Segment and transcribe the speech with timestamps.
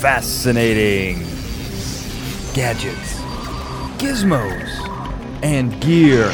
[0.00, 1.20] fascinating
[2.52, 3.14] gadgets,
[3.98, 4.68] gizmos,
[5.42, 6.28] and gear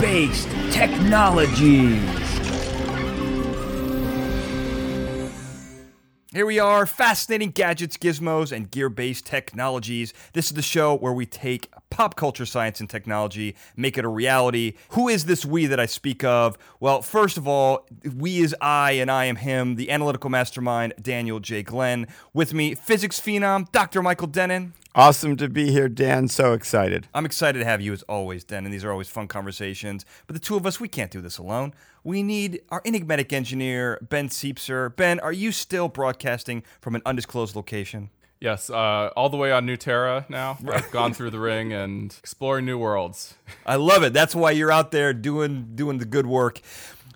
[0.00, 2.27] based technologies.
[6.38, 10.14] Here we are, fascinating gadgets, gizmos, and gear based technologies.
[10.34, 14.08] This is the show where we take pop culture science and technology, make it a
[14.08, 14.74] reality.
[14.90, 16.56] Who is this we that I speak of?
[16.78, 21.40] Well, first of all, we is I and I am him, the analytical mastermind, Daniel
[21.40, 21.64] J.
[21.64, 22.06] Glenn.
[22.32, 24.00] With me, physics phenom, Dr.
[24.00, 24.74] Michael Dennin.
[24.94, 26.28] Awesome to be here, Dan.
[26.28, 27.06] So excited.
[27.14, 28.64] I'm excited to have you as always, Dan.
[28.64, 30.04] And These are always fun conversations.
[30.26, 31.74] But the two of us, we can't do this alone.
[32.02, 34.94] We need our enigmatic engineer, Ben Siepser.
[34.96, 38.10] Ben, are you still broadcasting from an undisclosed location?
[38.40, 40.58] Yes, uh, all the way on New Terra now.
[40.68, 43.34] I've gone through the ring and exploring new worlds.
[43.66, 44.12] I love it.
[44.12, 46.60] That's why you're out there doing doing the good work.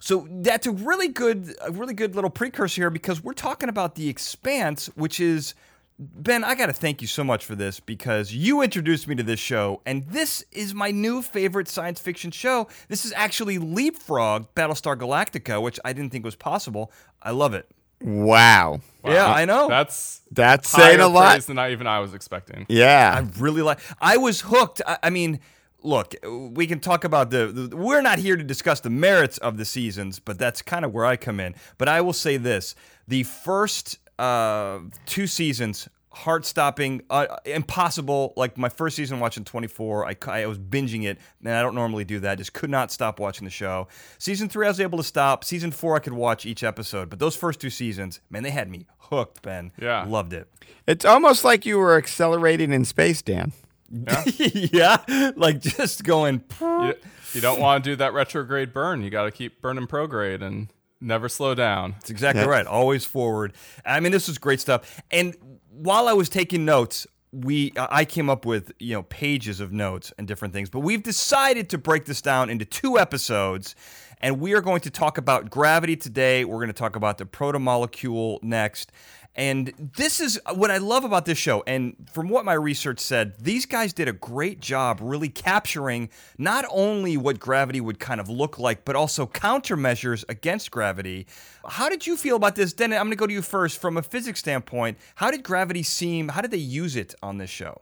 [0.01, 3.95] So that's a really good, a really good little precursor here because we're talking about
[3.95, 5.55] the Expanse, which is
[6.03, 6.45] Ben.
[6.45, 9.41] I got to thank you so much for this because you introduced me to this
[9.41, 12.69] show, and this is my new favorite science fiction show.
[12.89, 16.93] This is actually Leapfrog Battlestar Galactica, which I didn't think was possible.
[17.23, 17.69] I love it.
[18.03, 18.81] Wow.
[19.03, 19.13] Wow.
[19.13, 19.69] Yeah, I know.
[19.69, 21.33] That's That's saying a lot.
[21.33, 22.67] praise than I, even I was expecting.
[22.69, 23.15] Yeah.
[23.17, 23.79] I really like.
[24.01, 24.83] I was hooked.
[24.87, 25.41] I, I mean,
[25.83, 27.77] look, we can talk about the, the.
[27.77, 31.05] We're not here to discuss the merits of the seasons, but that's kind of where
[31.05, 31.55] I come in.
[31.79, 32.75] But I will say this:
[33.07, 35.89] the first uh, two seasons.
[36.15, 38.35] Heart stopping, uh, impossible.
[38.37, 42.05] Like my first season watching 24, I, I was binging it, and I don't normally
[42.05, 42.37] do that.
[42.37, 43.89] Just could not stop watching the show.
[44.19, 45.43] Season three, I was able to stop.
[45.43, 47.09] Season four, I could watch each episode.
[47.09, 49.73] But those first two seasons, man, they had me hooked, Ben.
[49.81, 50.05] Yeah.
[50.07, 50.49] Loved it.
[50.87, 53.53] It's almost like you were accelerating in space, Dan.
[53.91, 54.99] yeah,
[55.37, 56.45] like just going.
[56.61, 56.95] You,
[57.33, 59.03] you don't want to do that retrograde burn.
[59.03, 60.69] You got to keep burning prograde and
[61.03, 61.93] never slow down.
[61.93, 62.49] That's exactly Yeah.
[62.49, 62.67] right.
[62.67, 63.53] Always forward.
[63.85, 65.03] I mean, this was great stuff.
[65.11, 65.37] And
[65.71, 70.13] while I was taking notes, we I came up with you know pages of notes
[70.19, 73.75] and different things, but we've decided to break this down into two episodes.
[74.21, 76.45] And we are going to talk about gravity today.
[76.45, 78.93] We're going to talk about the protomolecule next.
[79.35, 81.63] And this is what I love about this show.
[81.67, 86.67] And from what my research said, these guys did a great job really capturing not
[86.71, 91.27] only what gravity would kind of look like, but also countermeasures against gravity.
[91.67, 92.75] How did you feel about this?
[92.75, 93.81] Dennin, I'm going to go to you first.
[93.81, 96.29] From a physics standpoint, how did gravity seem?
[96.29, 97.81] How did they use it on this show?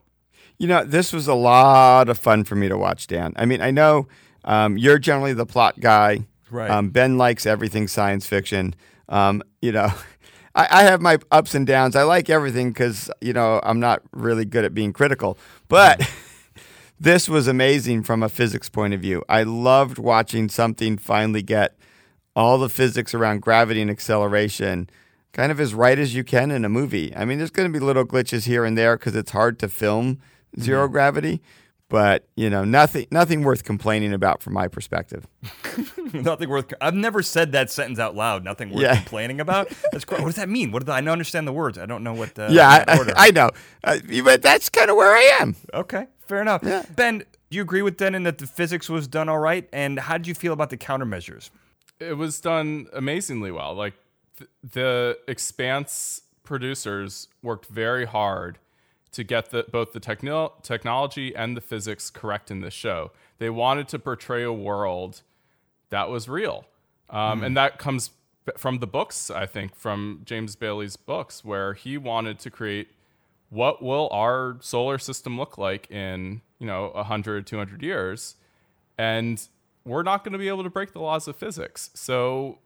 [0.58, 3.32] You know, this was a lot of fun for me to watch, Dan.
[3.34, 4.06] I mean, I know
[4.44, 6.26] um, you're generally the plot guy.
[6.50, 6.70] Right.
[6.70, 8.74] Um, ben likes everything science fiction.
[9.08, 9.92] Um, you know,
[10.54, 11.96] I, I have my ups and downs.
[11.96, 15.38] I like everything because, you know, I'm not really good at being critical.
[15.68, 16.10] But mm.
[17.00, 19.22] this was amazing from a physics point of view.
[19.28, 21.76] I loved watching something finally get
[22.34, 24.88] all the physics around gravity and acceleration
[25.32, 27.14] kind of as right as you can in a movie.
[27.14, 29.68] I mean, there's going to be little glitches here and there because it's hard to
[29.68, 30.20] film
[30.58, 30.92] 0 mm-hmm.
[30.92, 31.40] gravity,
[31.90, 35.26] but you know, nothing nothing worth complaining about from my perspective.
[36.12, 36.72] Nothing worth.
[36.80, 38.42] I've never said that sentence out loud.
[38.42, 38.96] Nothing worth Yeah.
[38.96, 39.68] complaining about.
[39.92, 40.20] That's great.
[40.22, 40.72] What does that mean?
[40.72, 41.78] What do I don't understand the words?
[41.78, 42.34] I don't know what.
[42.34, 43.12] The, yeah, order.
[43.16, 43.50] I, I know,
[43.84, 45.54] uh, but that's kind of where I am.
[45.72, 46.62] Okay, fair enough.
[46.64, 46.84] Yeah.
[46.96, 47.24] Ben, do
[47.56, 49.68] you agree with Dennin that the physics was done all right?
[49.72, 51.50] And how did you feel about the countermeasures?
[52.00, 53.74] It was done amazingly well.
[53.74, 53.94] Like
[54.38, 58.58] th- the Expanse producers worked very hard
[59.12, 63.10] to get the, both the techno- technology and the physics correct in this show.
[63.38, 65.22] They wanted to portray a world
[65.90, 66.66] that was real.
[67.08, 68.10] Um, And that comes
[68.56, 72.88] from the books, I think, from James Bailey's books, where he wanted to create
[73.48, 78.36] what will our solar system look like in, you know, 100, 200 years.
[78.96, 79.44] And
[79.84, 81.90] we're not going to be able to break the laws of physics.
[81.94, 82.58] So,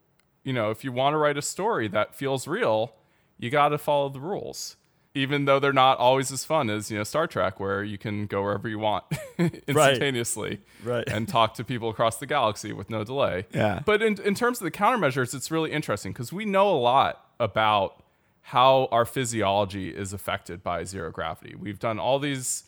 [0.43, 2.95] you know, if you want to write a story that feels real,
[3.39, 4.77] you got to follow the rules.
[5.17, 8.27] Even though they're not always as fun as, you know, Star Trek, where you can
[8.27, 9.05] go wherever you want
[9.39, 11.09] instantaneously Right.
[11.09, 13.47] and talk to people across the galaxy with no delay.
[13.55, 13.81] Yeah.
[13.85, 17.25] But in, in terms of the countermeasures, it's really interesting because we know a lot
[17.39, 18.03] about
[18.49, 21.55] how our physiology is affected by zero gravity.
[21.55, 22.65] We've done all these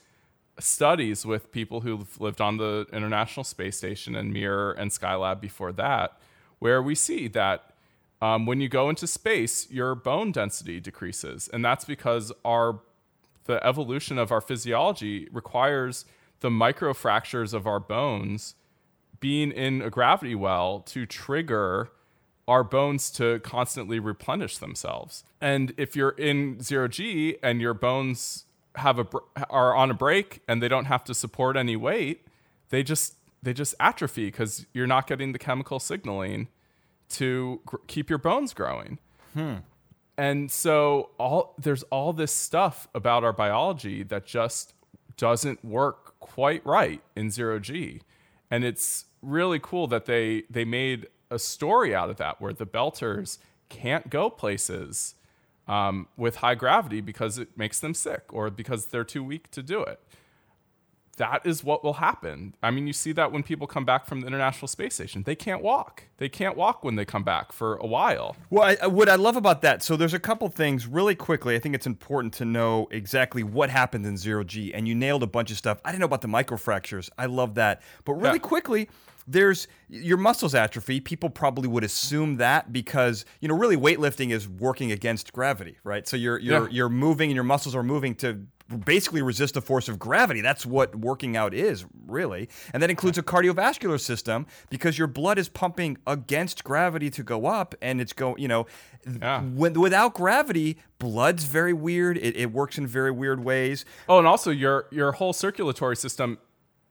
[0.59, 5.73] studies with people who've lived on the International Space Station and Mir and Skylab before
[5.73, 6.17] that,
[6.61, 7.73] where we see that
[8.21, 12.81] um, when you go into space, your bone density decreases, and that's because our
[13.45, 16.05] the evolution of our physiology requires
[16.41, 18.57] the microfractures of our bones
[19.21, 21.91] being in a gravity well to trigger
[22.49, 25.25] our bones to constantly replenish themselves.
[25.41, 28.45] And if you're in zero G and your bones
[28.77, 29.07] have a
[29.49, 32.27] are on a break and they don't have to support any weight,
[32.71, 36.49] they just they just atrophy because you're not getting the chemical signaling
[37.11, 38.99] to gr- keep your bones growing.
[40.19, 44.75] and so all there's all this stuff about our biology that just
[45.17, 48.01] doesn't work quite right in zero G.
[48.51, 52.67] And it's really cool that they they made a story out of that where the
[52.67, 53.39] belters
[53.69, 55.17] can't go places
[55.67, 59.63] um, with high gravity because it makes them sick or because they're too weak to
[59.63, 60.01] do it.
[61.17, 62.55] That is what will happen.
[62.63, 65.23] I mean, you see that when people come back from the International Space Station.
[65.23, 66.05] They can't walk.
[66.19, 68.37] They can't walk when they come back for a while.
[68.51, 71.55] Well, I, what I love about that, so there's a couple things really quickly.
[71.57, 75.23] I think it's important to know exactly what happened in zero G, and you nailed
[75.23, 75.81] a bunch of stuff.
[75.87, 77.09] I didn't know about the microfractures.
[77.17, 77.81] I love that.
[78.05, 78.39] But really Yeah.
[78.39, 78.89] quickly,
[79.27, 81.01] there's your muscles atrophy.
[81.01, 86.07] People probably would assume that because you know, really, weightlifting is working against gravity, right?
[86.07, 86.69] So you're you're Yeah.
[86.71, 88.47] you're moving, and your muscles are moving to
[88.85, 90.41] basically resist the force of gravity.
[90.41, 92.49] That's what working out is, really.
[92.73, 97.47] And that includes a cardiovascular system because your blood is pumping against gravity to go
[97.47, 98.67] up and it's going, you know,
[99.21, 99.43] Yeah.
[99.43, 102.19] when, without gravity, blood's very weird.
[102.19, 103.85] It, it works in very weird ways.
[104.09, 106.39] Oh, and also your your whole circulatory system,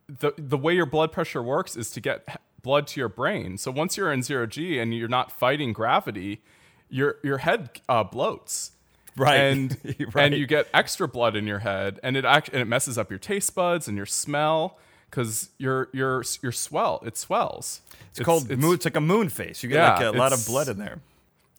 [0.08, 3.58] the the way your blood pressure works is to get blood to your brain.
[3.58, 6.42] So once you're in zero G and you're not fighting gravity,
[6.90, 8.72] your your head uh, bloats.
[9.26, 9.38] Right.
[9.40, 9.78] And
[10.14, 10.26] Right.
[10.26, 13.10] and you get extra blood in your head, and it act- and it messes up
[13.10, 14.78] your taste buds and your smell
[15.10, 17.80] because your your your swell it swells.
[18.12, 18.74] It's, called moon.
[18.74, 19.64] It's like a moon face.
[19.64, 21.00] You get Yeah, like a lot of blood in there.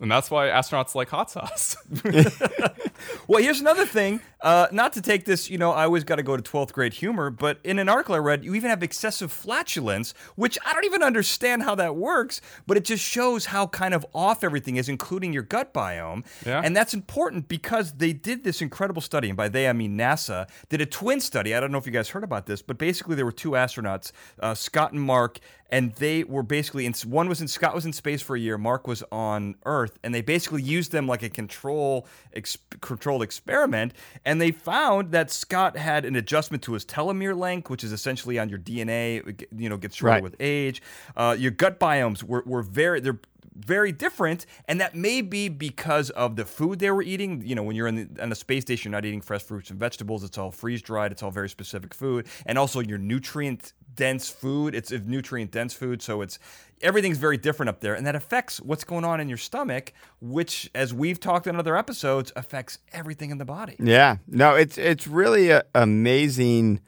[0.01, 1.77] and that's why astronauts like hot sauce.
[3.29, 4.21] Well, here's another thing.
[4.41, 6.93] Uh, not to take this, you know, I always got to go to 12th grade
[6.93, 10.85] humor, but in an article I read, you even have excessive flatulence, which I don't
[10.85, 14.89] even understand how that works, but it just shows how kind of off everything is,
[14.89, 16.25] including your gut biome.
[16.45, 16.61] Yeah.
[16.63, 20.49] And that's important because they did this incredible study, and by they I mean NASA,
[20.69, 21.55] did a twin study.
[21.55, 24.13] I don't know if you guys heard about this, but basically there were two astronauts,
[24.41, 25.41] uh, Scott and Mark,
[25.71, 28.59] and they were basically in one was in Scott was in space for a year,
[28.59, 33.93] Mark was on Earth, and they basically used them like a control ex- controlled experiment,
[34.25, 38.39] and they found that Scott had an adjustment to his telomere length, which is essentially
[38.39, 40.23] on your DNA, you know, gets shorter Right.
[40.23, 40.81] with age.
[41.17, 43.19] Uh, your gut biomes were, were very they're
[43.59, 47.43] very different, and that may be because of the food they were eating.
[47.43, 49.71] You know, when you're in the, on the space station, you're not eating fresh fruits
[49.71, 50.25] and vegetables.
[50.25, 51.11] It's all freeze dried.
[51.11, 54.75] It's all very specific food, and also your nutrient dense food.
[54.75, 56.39] It's a nutrient dense food, so it's
[56.83, 60.71] everything's very different up there, and that affects what's going on in your stomach, which,
[60.75, 63.77] as we've talked in other episodes, affects everything in the body.
[63.79, 66.81] Yeah, no, it's it's really uh amazing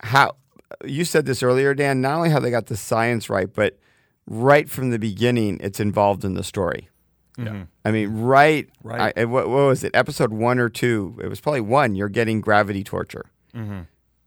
[0.00, 0.36] how
[0.84, 2.00] you said this earlier, Dan.
[2.00, 3.78] Not only how they got the science right, but
[4.26, 6.88] right from the beginning, it's involved in the story.
[7.38, 7.64] yeah.
[7.84, 9.12] I mean, right, Right.
[9.16, 9.94] I, what, what was it?
[9.94, 11.18] Episode one or two?
[11.22, 11.94] It was probably one.
[11.94, 13.26] You're getting gravity torture,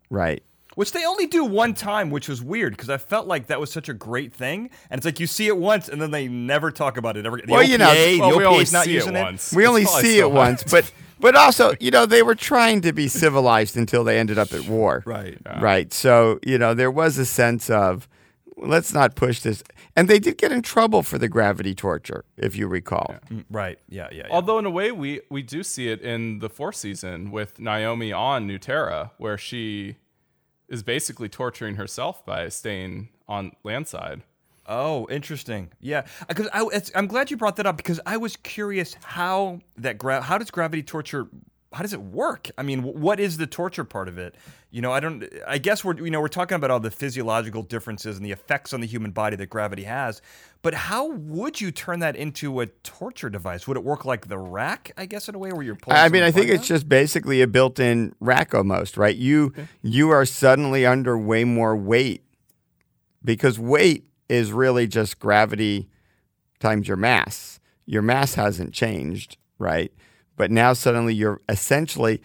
[0.09, 0.43] right?
[0.75, 3.71] Which they only do one time, which was weird because I felt like that was
[3.71, 6.71] such a great thing, and it's like you see it once and then they never
[6.71, 7.37] talk about it ever.
[7.45, 9.23] The Well, you know, OPA, Well, the we OPA is not see using it it.
[9.23, 9.53] once.
[9.53, 10.89] We only see still it once, but
[11.19, 14.67] but also, you know, they were trying to be civilized until they ended up at
[14.67, 15.03] war.
[15.05, 15.37] Right.
[15.59, 15.93] Right.
[15.93, 18.07] So, you know, there was a sense of
[18.57, 19.63] let's not push this.
[19.95, 23.15] And they did get in trouble for the gravity torture, if you recall.
[23.29, 23.77] Mm, Right.
[23.89, 24.07] Yeah.
[24.11, 24.23] Yeah.
[24.25, 24.27] yeah.
[24.31, 28.11] Although in a way we we do see it in the fourth season with Naomi
[28.13, 29.97] on New Terra, where she
[30.71, 34.23] is basically torturing herself by staying on landside.
[34.65, 35.69] Oh, interesting.
[35.81, 39.59] Yeah, uh, because it's, I'm glad you brought that up because I was curious how
[39.77, 41.27] that gra- how does gravity torture
[41.73, 42.49] how does it work?
[42.57, 44.35] I mean, what is the torture part of it?
[44.71, 45.23] You know, I don't.
[45.47, 48.73] I guess we're you know we're talking about all the physiological differences and the effects
[48.73, 50.21] on the human body that gravity has,
[50.61, 53.67] but how would you turn that into a torture device?
[53.67, 54.91] Would it work like the rack?
[54.97, 55.97] I guess in a way where you're pulling.
[55.97, 59.15] I mean, I think plug it's just basically a built-in rack almost, right?
[59.15, 62.23] You you are suddenly under way more weight
[63.23, 65.89] because weight is really just gravity
[66.59, 67.59] times your mass.
[67.85, 69.91] Your mass hasn't changed, right?
[70.37, 72.21] But now suddenly you're essentially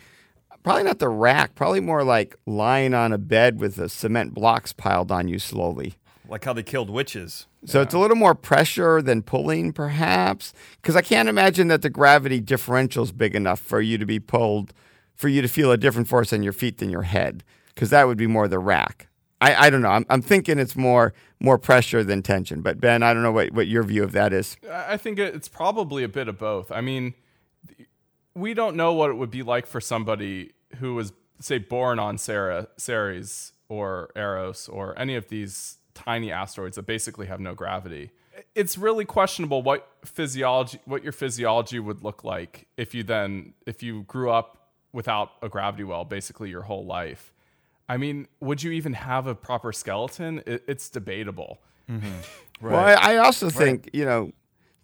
[0.62, 4.72] probably not the rack, probably more like lying on a bed with the cement blocks
[4.72, 5.94] piled on you slowly.
[6.28, 7.46] like how they killed witches.
[7.64, 11.90] So it's a little more pressure than pulling, perhaps, because I can't imagine that the
[11.90, 14.72] gravity differential is big enough for you to be pulled,
[15.14, 17.42] for you to feel a different force on your feet than your head,
[17.74, 19.08] because that would be more the rack.
[19.40, 19.90] I, I don't know.
[19.90, 22.62] I'm, I'm thinking it's more more pressure than tension.
[22.62, 24.56] But Ben, I don't know what, what your view of that is.
[24.68, 26.72] I I think it's probably a bit of both.
[26.72, 27.14] I mean,
[28.36, 32.18] we don't know what it would be like for somebody who was, say, born on
[32.18, 38.10] Sarah, Ceres or Eros or any of these tiny asteroids that basically have no gravity.
[38.54, 43.82] It's really questionable what physiology, what your physiology would look like if you then, if
[43.82, 47.32] you grew up without a gravity well, basically your whole life.
[47.88, 50.42] I mean, would you even have a proper skeleton?
[50.44, 51.60] It, it's debatable.
[51.90, 52.66] Mm-hmm.
[52.66, 54.32] Well, I, I also think you know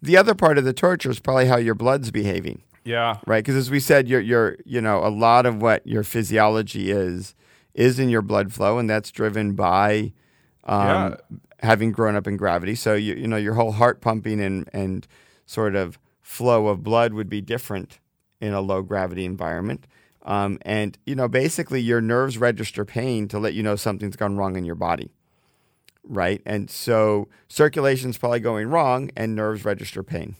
[0.01, 3.17] the other part of the torture is probably how your blood's behaving Yeah.
[3.25, 3.43] right?
[3.43, 7.35] Because as we said, your your you know a lot of what your physiology is
[7.73, 10.13] is in your blood flow, and that's driven by
[10.65, 11.15] um, Yeah.
[11.61, 12.75] having grown up in gravity.
[12.75, 15.07] So you you know your whole heart pumping and and
[15.45, 17.99] sort of flow of blood would be different
[18.41, 19.85] in a low gravity environment.
[20.25, 24.37] Um, and you know basically your nerves register pain to let you know something's gone
[24.37, 25.11] wrong in your body.
[26.05, 30.35] Right, and so circulation's probably going wrong, and nerves register pain.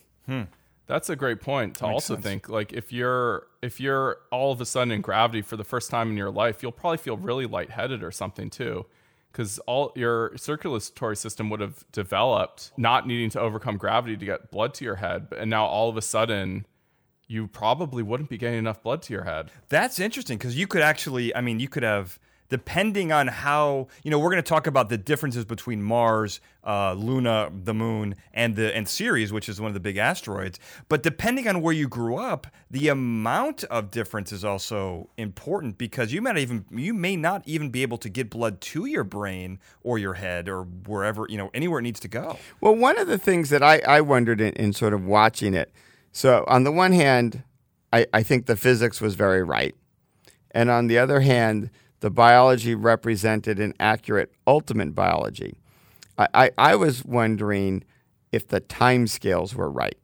[0.86, 4.66] That's a great point to also think like if you're if you're all of a
[4.66, 8.02] sudden in gravity for the first time in your life, you'll probably feel really lightheaded
[8.02, 8.86] or something too.
[9.32, 14.50] Because all your circulatory system would have developed not needing to overcome gravity to get
[14.50, 16.66] blood to your head, and now all of a sudden
[17.26, 19.50] you probably wouldn't be getting enough blood to your head.
[19.68, 22.18] That's interesting because you could actually, I mean, you could have,
[22.54, 26.92] depending on how, you know, we're going to talk about the differences between Mars, uh,
[26.92, 30.60] Luna, the Moon, and the and Ceres, which is one of the big asteroids.
[30.88, 36.12] But depending on where you grew up, the amount of difference is also important because
[36.12, 39.58] you might even you may not even be able to get blood to your brain
[39.82, 42.38] or your head or wherever you know anywhere it needs to go.
[42.60, 45.72] Well, one of the things that I, I wondered in, in sort of watching it,
[46.12, 47.42] so on the one hand,
[47.92, 49.74] I, I think the physics was very right.
[50.52, 51.70] And on the other hand,
[52.04, 55.58] the biology represented an accurate ultimate biology.
[56.18, 57.82] I, I, I was wondering
[58.30, 59.96] if the time scales were right.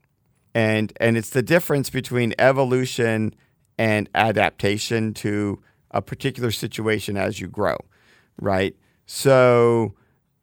[0.55, 3.35] And, and it's the difference between evolution
[3.77, 7.77] and adaptation to a particular situation as you grow,
[8.41, 8.75] right?
[9.05, 9.95] So,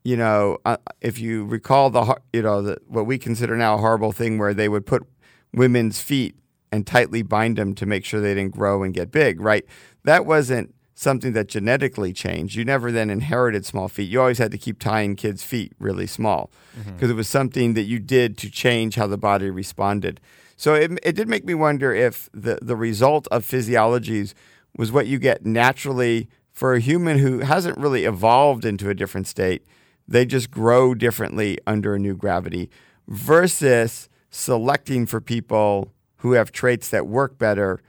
[0.04, 3.78] you know, uh, if you recall the you know the, what we consider now a
[3.80, 5.08] horrible thing, where they would put
[5.56, 6.36] women's feet
[6.72, 9.66] and tightly bind them to make sure they didn't grow and get big, right?
[10.04, 12.56] That wasn't something that genetically changed.
[12.56, 14.10] You never then inherited small feet.
[14.10, 16.94] You always had to keep tying kids' feet really small mm-hmm.
[16.94, 20.20] because it was something that you did to change how the body responded.
[20.56, 24.34] So it, it did make me wonder if the, the result of physiologies
[24.76, 29.28] was what you get naturally for a human who hasn't really evolved into a different
[29.28, 29.64] state.
[30.08, 32.72] They just grow differently under a new gravity
[33.08, 37.84] versus selecting for people who have traits that work better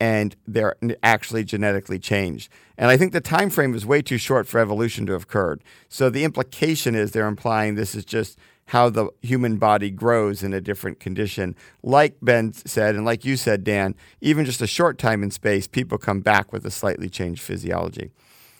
[0.00, 2.50] and they're actually genetically changed.
[2.78, 5.62] And I think the time frame is way too short for evolution to have occurred.
[5.88, 10.52] So the implication is they're implying this is just how the human body grows in
[10.54, 11.54] a different condition.
[11.82, 15.66] Like Ben said, and like you said, Dan, even just a short time in space,
[15.66, 18.10] people come back with a slightly changed physiology.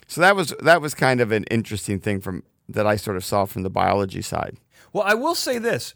[0.08, 3.24] So that was that was kind of an interesting thing from that I sort of
[3.24, 4.56] saw from the biology side.
[4.92, 5.94] Well, I will say this.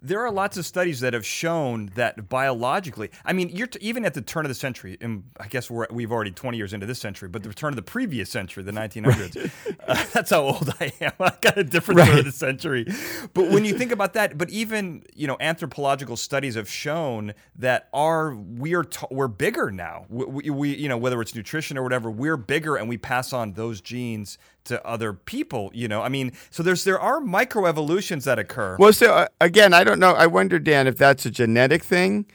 [0.00, 4.04] There are lots of studies that have shown that biologically, I mean, you're t- even
[4.04, 6.84] at the turn of the century, and I guess we're, we've already 20 years into
[6.84, 9.50] this century, but the turn of the previous century, the 1900s,
[9.88, 11.12] uh, that's how old I am.
[11.20, 12.86] I've got a different turn of the century.
[13.32, 17.88] But when you think about that, but even, you know, anthropological studies have shown that
[17.94, 20.04] our, we are, t- we're bigger now.
[20.10, 23.32] We, we, we, you know, whether it's nutrition or whatever, we're bigger and we pass
[23.32, 24.36] on those genes
[24.66, 26.02] to other people, you know.
[26.02, 28.76] I mean, so there's, there are microevolutions that occur.
[28.78, 30.12] Well, so uh, again, I don't know.
[30.12, 32.26] I wonder, Dan, if that's a genetic thing,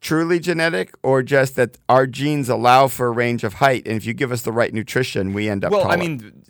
[0.00, 4.04] truly genetic, or just that our genes allow for a range of height, and if
[4.06, 5.72] you give us the right nutrition, we end up.
[5.72, 6.42] Well, I mean,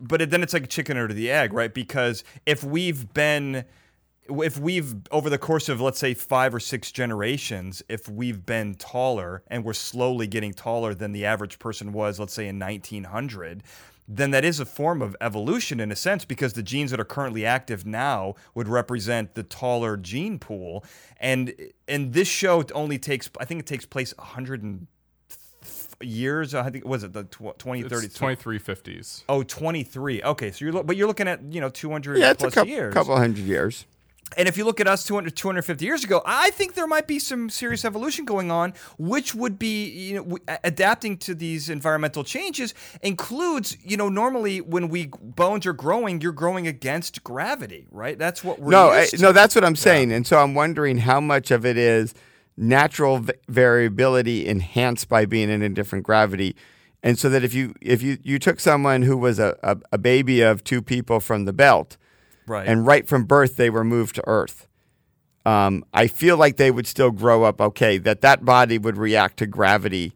[0.00, 1.72] but it- then it's like chicken or the egg, right?
[1.72, 3.64] Because if we've been,
[4.28, 8.74] if we've over the course of let's say five or six generations, if we've been
[8.74, 13.62] taller and we're slowly getting taller than the average person was, let's say in 1900.
[14.08, 17.04] Then that is a form of evolution in a sense because the genes that are
[17.04, 20.84] currently active now would represent the taller gene pool,
[21.18, 21.54] and
[21.88, 24.86] and this show only takes I think it takes place 100 and
[26.00, 26.54] years.
[26.54, 29.24] I think was it the tw- 20, 30, 2350s.
[29.28, 30.22] Oh, 23.
[30.22, 32.68] Okay, so you're lo- but you're looking at, you know, 200 yeah, it's a couple,
[32.68, 32.94] years.
[32.94, 33.86] couple hundred years.
[34.36, 37.18] And if you look at us 200 250 years ago, I think there might be
[37.18, 42.74] some serious evolution going on, which would be, you know, adapting to these environmental changes
[43.02, 48.18] includes, you know, normally when we bones are growing, you're growing against gravity, right?
[48.18, 50.10] That's what we're No, I, no, that's what I'm saying.
[50.12, 52.12] And so I'm wondering how much of it is
[52.56, 56.56] natural v- variability enhanced by being in a different gravity.
[57.02, 59.98] And so that if you if you, you took someone who was a, a, a
[59.98, 61.96] baby of two people from the belt,
[62.46, 62.66] right.
[62.66, 64.66] and right from birth they were moved to Earth,
[65.44, 67.98] um, I feel like they would still grow up okay.
[67.98, 70.12] That that body would react to gravity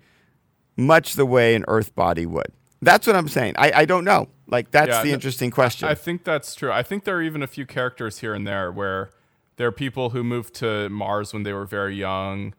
[0.77, 2.53] much the way an Earth body would.
[2.83, 3.55] That's what I'm saying.
[3.59, 4.29] I, I don't know.
[4.47, 5.89] Like that's Yeah, the interesting question.
[5.89, 6.73] I think that's true.
[6.73, 9.11] I think there are even a few characters here and there where
[9.57, 12.55] there are people who moved to Mars when they were very young,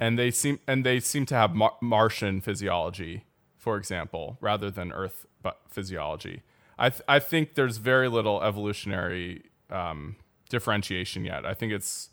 [0.00, 3.24] and they seem and they seem to have Mar- Martian physiology,
[3.56, 5.26] for example, rather than Earth
[5.68, 6.42] physiology.
[6.80, 10.16] I th- I think there's very little evolutionary um,
[10.48, 11.44] differentiation yet.
[11.44, 12.08] I think it's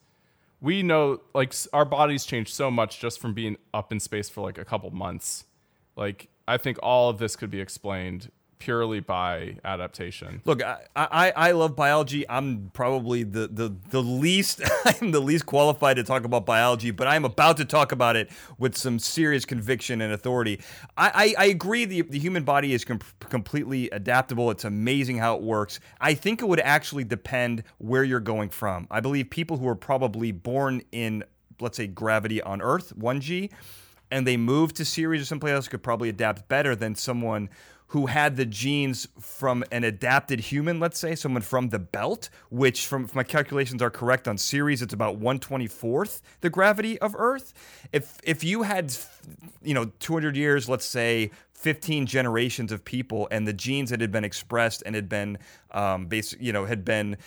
[0.60, 4.42] we know like our bodies change so much just from being up in space for
[4.42, 5.46] like a couple months.
[5.96, 10.42] Like I think all of this could be explained purely by adaptation.
[10.46, 12.28] Look, I, I, I love biology.
[12.30, 17.08] I'm probably the, the, the least I'm the least qualified to talk about biology, but
[17.08, 20.60] I'm about to talk about it with some serious conviction and authority.
[20.98, 24.52] I, I, I agree the, the human body is com- completely adaptable.
[24.52, 25.80] It's amazing how it works.
[26.02, 28.88] I think it would actually depend where you're going from.
[28.92, 31.24] I believe people who are probably born in
[31.60, 33.50] let's say gravity on Earth, 1G,
[34.12, 37.50] and they move to Ceres or someplace else could probably adapt better than someone
[37.88, 42.86] who had the genes from an adapted human, let's say, someone from the belt, which,
[42.86, 47.54] from if my calculations are correct on Ceres, it's about 124th the gravity of Earth.
[47.94, 48.94] If if you had,
[49.64, 54.12] you know, 200 years, let's say, 15 generations of people, and the genes that had
[54.12, 55.38] been expressed and had been,
[55.72, 57.18] um, basic, you know, had been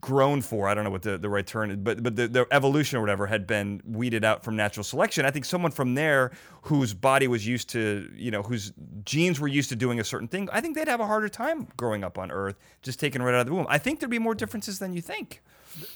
[0.00, 0.68] grown for.
[0.68, 3.00] I don't know what the, the right term is, but but the, the evolution or
[3.00, 5.24] whatever had been weeded out from natural selection.
[5.24, 8.72] I think someone from there whose body was used to, you know, whose
[9.04, 11.68] genes were used to doing a certain thing, I think they'd have a harder time
[11.76, 13.66] growing up on Earth, just taken right out of the womb.
[13.68, 15.42] I think there'd be more differences than you think.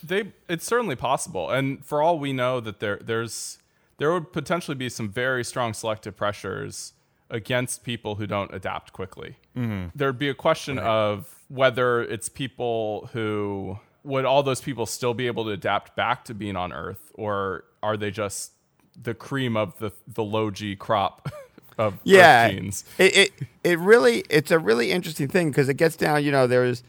[0.03, 1.51] They it's certainly possible.
[1.51, 3.59] And for all we know that there there's
[3.99, 6.93] there would potentially be some very strong selective pressures
[7.33, 9.37] against people who don't adapt quickly.
[9.57, 9.87] Mm-hmm.
[9.95, 15.27] There'd be a question of whether it's people who would all those people still be
[15.27, 18.53] able to adapt back to being on Earth, or are they just
[19.01, 21.33] the cream of the the low G crop
[21.79, 22.49] of yeah?
[22.49, 23.33] It, it
[23.65, 26.23] it really it's a really interesting thing because it gets down.
[26.23, 26.83] You know, there's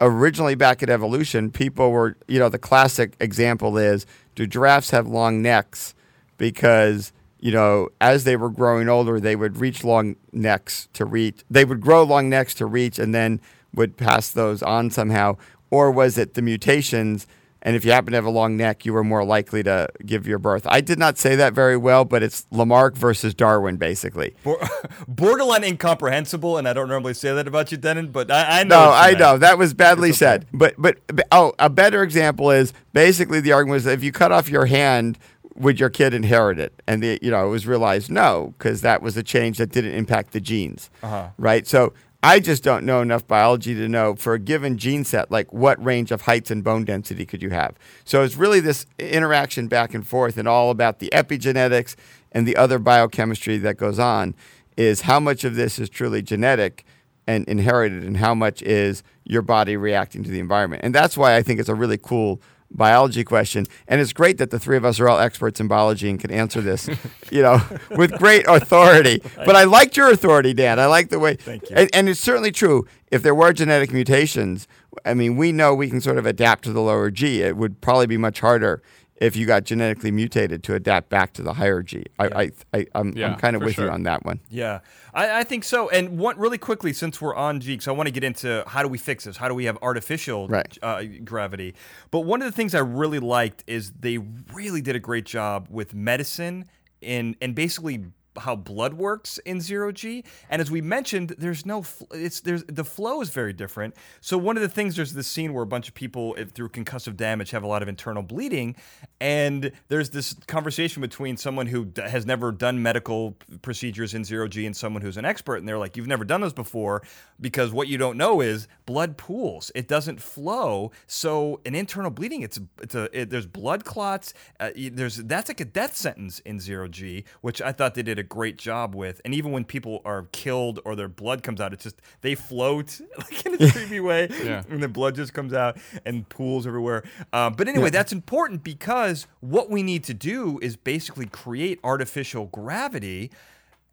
[0.00, 5.06] originally back at evolution, people were you know the classic example is do giraffes have
[5.06, 5.94] long necks
[6.38, 11.42] because you know as they were growing older they would reach long necks to reach
[11.50, 13.40] they would grow long necks to reach and then
[13.74, 15.36] would pass those on somehow
[15.70, 17.26] or was it the mutations
[17.62, 20.26] and if you happen to have a long neck, you were more likely to give
[20.26, 20.66] your birth.
[20.68, 24.34] I did not say that very well, but it's Lamarck versus Darwin, basically.
[25.08, 28.86] Borderline incomprehensible, and I don't normally say that about you, Dennin, but I, I know.
[28.86, 30.46] No, I know that was badly said.
[30.52, 34.12] But, but but oh, a better example is basically the argument was that if you
[34.12, 35.18] cut off your hand,
[35.56, 36.72] would your kid inherit it?
[36.86, 39.92] And the you know it was realized no, because that was a change that didn't
[39.94, 41.28] impact the genes, Uh-huh.
[41.38, 41.66] right?
[41.66, 45.52] So I just don't know enough biology to know for a given gene set, like
[45.52, 47.74] what range of heights and bone density could you have.
[48.04, 51.96] So it's really this interaction back and forth, and all about the epigenetics
[52.32, 54.34] and the other biochemistry that goes on.
[54.76, 56.84] Is how much of this is truly genetic
[57.26, 60.82] and inherited and how much is your body reacting to the environment.
[60.84, 63.66] And that's why I think it's a really cool biology question.
[63.88, 66.30] And it's great that the three of us are all experts in biology and can
[66.30, 66.88] answer this,
[67.30, 69.22] you know, with great authority.
[69.36, 70.78] But I liked your authority, Dan.
[70.78, 71.76] I like the way Thank you.
[71.76, 72.86] And, and it's certainly true.
[73.10, 74.68] If there were genetic mutations,
[75.04, 77.42] I mean, we know we can sort of adapt to the lower G.
[77.42, 78.82] It would probably be much harder
[79.20, 82.04] if you got genetically mutated to adapt back to the higher G.
[82.18, 84.40] I, I, I, I'm, Yeah, I'm kind of for with you on that one.
[84.48, 84.80] Yeah,
[85.12, 85.90] I, I think so.
[85.90, 88.88] And one really quickly, since we're on Geeks, I want to get into how do
[88.88, 89.36] we fix this?
[89.36, 90.76] How do we have artificial Right.
[90.82, 91.74] uh, gravity?
[92.10, 94.18] But one of the things I really liked is they
[94.52, 96.64] really did a great job with medicine
[97.02, 98.04] and and basically
[98.38, 100.24] how blood works in zero G.
[100.48, 103.94] And as we mentioned, there's no it's there's the flow is very different.
[104.20, 107.16] So one of the things there's this scene where a bunch of people through concussive
[107.16, 108.76] damage have a lot of internal bleeding,
[109.20, 114.66] and there's this conversation between someone who has never done medical procedures in zero G
[114.66, 117.02] and someone who's an expert, and they're like, "You've never done this before,"
[117.40, 120.92] because what you don't know is blood pools; it doesn't flow.
[121.06, 124.32] So an internal bleeding, it's it's a it, there's blood clots.
[124.58, 128.19] Uh, there's that's like a death sentence in zero G, which I thought they did
[128.20, 129.20] a great job with.
[129.24, 133.00] And even when people are killed or their blood comes out, it's just they float
[133.18, 134.62] like in a creepy way, Yeah.
[134.68, 137.02] and the blood just comes out and pools everywhere.
[137.32, 142.46] Um, but anyway, that's important because what we need to do is basically create artificial
[142.46, 143.30] gravity.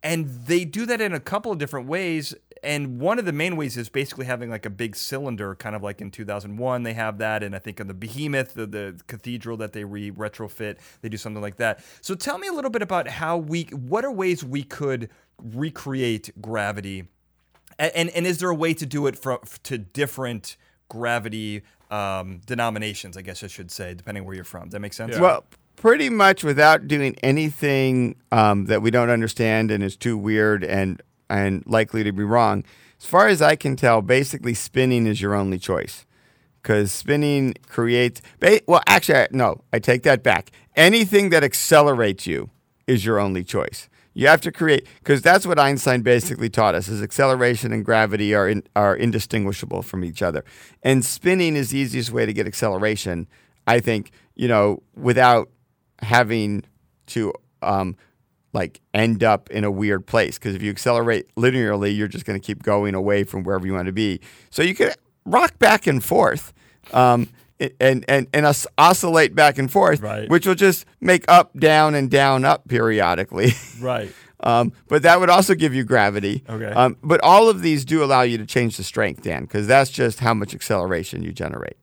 [0.03, 2.35] And they do that in a couple of different ways.
[2.67, 5.81] And one of the main ways is basically having like a big cylinder, kind of
[5.81, 7.41] like in 2001, they have that.
[7.41, 11.17] And I think on the Behemoth, the, the cathedral that they re retrofit, they do
[11.17, 11.83] something like that.
[12.01, 15.09] So tell me a little bit about how we, what are ways we could
[15.41, 17.07] recreate gravity
[17.79, 20.57] and, and and is there a way to do it from to different
[20.89, 23.17] gravity um, denominations?
[23.17, 24.63] I guess I should say, depending where you're from.
[24.63, 25.15] Does that make sense?
[25.15, 25.21] Yeah.
[25.21, 30.63] Well, pretty much without doing anything um, that we don't understand and is too weird
[30.63, 32.63] and and likely to be wrong.
[32.99, 36.05] As far as I can tell, basically spinning is your only choice
[36.61, 38.21] because spinning creates.
[38.39, 40.51] Ba- well, actually, no, I take that back.
[40.75, 42.49] Anything that accelerates you
[42.87, 43.89] is your only choice.
[44.13, 48.33] You have to create because that's what Einstein basically taught us: is acceleration and gravity
[48.33, 50.43] are in, are indistinguishable from each other,
[50.81, 53.27] and spinning is the easiest way to get acceleration
[53.67, 55.49] I think you know without
[55.99, 56.63] having
[57.07, 57.95] to um,
[58.57, 62.39] like end up in a weird place because if you accelerate linearly, you're just going
[62.39, 64.19] to keep going away from wherever you want to be.
[64.49, 64.93] So you could
[65.25, 66.53] rock back and forth.
[66.91, 67.29] Um,
[67.79, 70.29] and and and os- oscillate back and forth, Right.
[70.29, 73.51] which will just make up, down, and down, up periodically.
[73.81, 74.11] Right.
[74.39, 76.43] Um, but that would also give you gravity.
[76.47, 76.65] Okay.
[76.71, 79.89] Um, but all of these do allow you to change the strength, Dan, because that's
[79.89, 81.77] just how much acceleration you generate.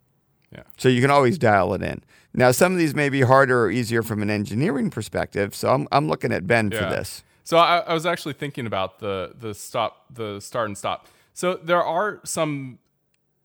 [0.52, 0.62] Yeah.
[0.76, 2.02] So you can always dial it in.
[2.34, 5.54] Now, some of these may be harder or easier from an engineering perspective.
[5.54, 7.22] So I'm, I'm looking at Ben for this.
[7.44, 11.06] So I, I was actually thinking about the the stop, the start and stop.
[11.32, 12.78] So there are some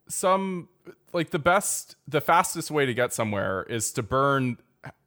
[0.07, 0.69] some
[1.13, 4.57] like the best, the fastest way to get somewhere is to burn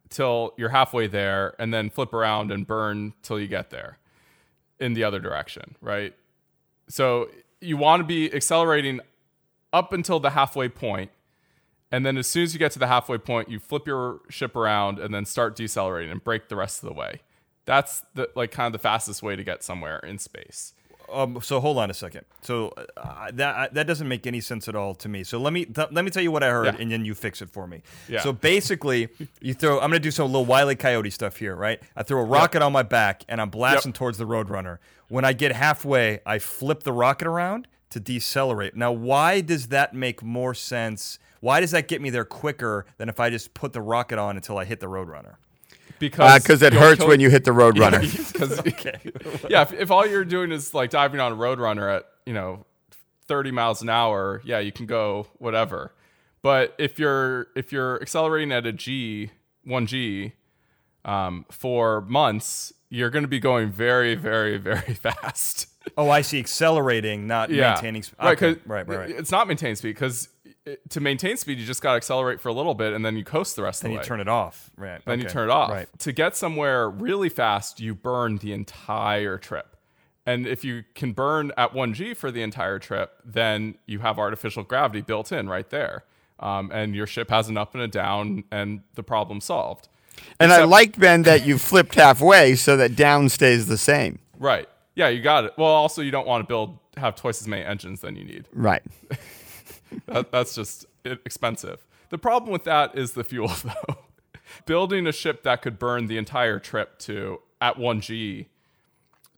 [0.09, 3.97] till you're halfway there, and then flip around and burn till you get there
[4.79, 6.13] in the other direction, right?
[6.87, 7.29] So
[7.61, 8.99] you want to be accelerating
[9.71, 11.09] up until the halfway point,
[11.93, 14.55] and then as soon as you get to the halfway point, you flip your ship
[14.57, 17.21] around and then start decelerating and break the rest of the way.
[17.65, 20.73] That's the like kind of the fastest way to get somewhere in space.
[21.11, 22.25] Um, so hold on a second.
[22.41, 25.23] So uh, that that doesn't make any sense at all to me.
[25.23, 26.75] So let me th- let me tell you what I heard, Yeah.
[26.81, 27.83] and then you fix it for me.
[28.09, 28.21] Yeah.
[28.21, 29.09] So basically,
[29.41, 29.75] you throw.
[29.75, 31.79] I'm gonna do some little wily coyote stuff here, right?
[31.95, 34.79] I throw a rocket on my back, and I'm blasting towards the roadrunner.
[35.09, 38.75] When I get halfway, I flip the rocket around to decelerate.
[38.75, 41.19] Now, why does that make more sense?
[41.43, 44.37] Why does that get me there quicker than if I just put the rocket on
[44.37, 45.35] until I hit the roadrunner?
[45.99, 47.99] Because Because Uh, it hurts kill- when you hit the road runner.
[47.99, 48.61] Because
[49.49, 52.65] yeah, if, if all you're doing is like diving on a roadrunner at you know
[53.27, 55.91] 30 miles an hour, yeah, you can go whatever.
[56.41, 59.31] But if you're if you're accelerating at a G,
[59.65, 60.31] one G,
[61.03, 65.67] um, for months, you're going to be going very, very, very fast.
[65.97, 66.39] Oh, I see.
[66.39, 68.03] Accelerating, not yeah, maintaining.
[68.07, 69.09] Sp- right, right, right, right.
[69.09, 70.29] It's not maintaining speed because
[70.89, 73.23] to maintain speed, you just got to accelerate for a little bit and then you
[73.23, 74.03] coast the rest Then of the way.
[74.05, 74.71] turn it off.
[74.77, 75.01] Right.
[75.05, 75.71] then you turn it off.
[75.71, 75.87] Right.
[75.99, 79.75] To get somewhere really fast, you burn the entire trip.
[80.25, 84.63] And if you can burn at 1G for the entire trip, then you have artificial
[84.63, 86.05] gravity built in right there.
[86.39, 89.87] Um, and your ship has an up and a down, and the problem solved.
[90.39, 94.19] And I like, Ben, that you flipped halfway so that down stays the same.
[94.37, 94.67] Right.
[94.95, 95.53] Yeah, you got it.
[95.57, 98.45] Well, also, you don't want to build, have twice as many engines than you need.
[98.53, 98.83] Right.
[100.07, 101.85] That, that's just expensive.
[102.09, 103.97] The problem with that is the fuel, though.
[104.65, 108.47] Building a ship that could burn the entire trip to at 1G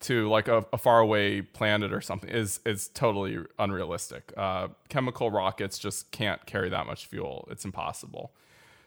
[0.01, 4.33] to like a, a faraway planet or something is is totally unrealistic.
[4.35, 7.47] Uh, chemical rockets just can't carry that much fuel.
[7.49, 8.33] It's impossible.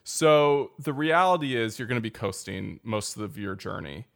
[0.05, 4.07] So the reality is you're going to be coasting most of your journey.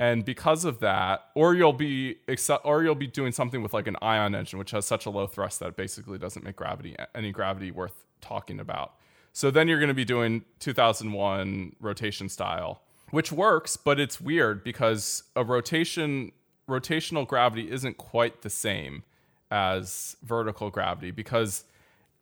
[0.00, 2.16] And because of that, or you'll be
[2.64, 5.26] or you'll be doing something with like an ion engine, which has such a low
[5.26, 8.94] thrust that it basically doesn't make gravity any gravity worth talking about.
[9.34, 14.64] So then you're going to be doing 2001 rotation style, which works, but it's weird
[14.64, 16.32] because a rotation
[16.66, 19.02] rotational gravity isn't quite the same
[19.50, 21.64] as vertical gravity because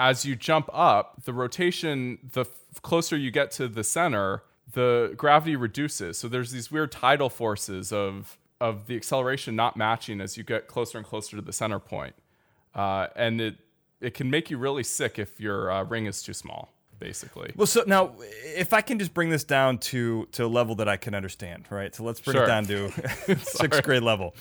[0.01, 5.15] as you jump up, the rotation, the f- closer you get to the center, the
[5.17, 6.19] gravity reduces.
[6.19, 10.67] So there's these weird tidal forces of of the acceleration not matching as you get
[10.67, 12.15] closer and closer to the center point,
[12.75, 13.57] uh, and it
[14.01, 16.73] it can make you really sick if your uh, ring is too small.
[17.01, 20.75] Basically, Well, so now, if I can just bring this down to to a level
[20.75, 21.95] that I can understand, right?
[21.95, 22.43] So let's bring Sure.
[22.43, 22.91] it down to
[23.39, 24.35] sixth grade level.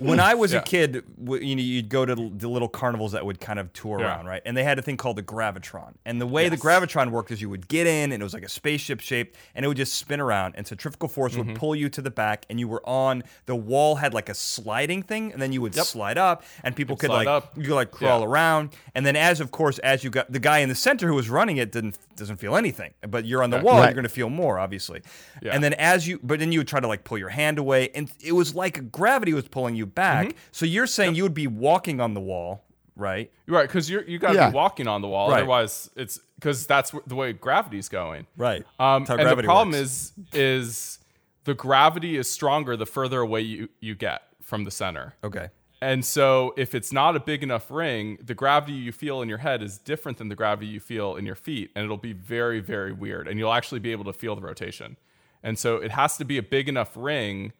[0.00, 3.24] When I was a kid, w- you know, you'd go to the little carnivals that
[3.24, 4.06] would kind of tour Yeah.
[4.06, 4.42] around, right?
[4.44, 5.94] And they had a thing called the gravitron.
[6.04, 8.42] And the way the gravitron worked is you would get in, and it was like
[8.42, 11.48] a spaceship shaped, and it would just spin around, and centrifugal force Mm-hmm.
[11.50, 14.34] would pull you to the back, and you were on the wall had like a
[14.34, 17.52] sliding thing, and then you would slide up, and people could like up.
[17.56, 18.26] you could like crawl Yeah.
[18.26, 21.14] around, and then as of course as you got the guy in the center who
[21.14, 23.62] was running it didn't doesn't feel anything, but you're on the Yeah.
[23.62, 23.86] wall, Right.
[23.86, 25.00] you're gonna feel more obviously.
[25.42, 25.52] Yeah.
[25.54, 27.90] And then as you, but then you would try to like pull your hand away,
[27.94, 30.28] and it was like gravity was pulling you back.
[30.28, 30.38] Mm-hmm.
[30.52, 32.64] So you're saying you would be walking on the wall,
[32.96, 33.30] right?
[33.46, 33.66] right?
[33.68, 34.50] Because you're you got to Yeah.
[34.50, 35.38] be walking on the wall, Right.
[35.38, 38.26] otherwise it's because that's the way gravity's going.
[38.36, 38.64] Right.
[38.78, 39.80] Um, and the problem works.
[39.80, 40.98] is is
[41.44, 45.14] the gravity is stronger the further away you, you get from the center.
[45.24, 45.48] Okay.
[45.82, 49.38] And so if it's not a big enough ring, the gravity you feel in your
[49.38, 51.70] head is different than the gravity you feel in your feet.
[51.74, 53.26] And it'll be very, very weird.
[53.26, 54.98] And you'll actually be able to feel the rotation.
[55.42, 57.54] And so it has to be a big enough ring